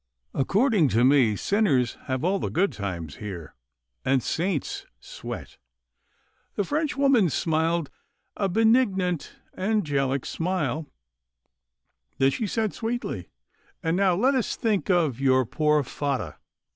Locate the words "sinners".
1.35-1.95